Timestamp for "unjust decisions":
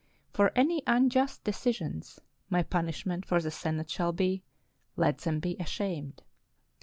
0.87-2.19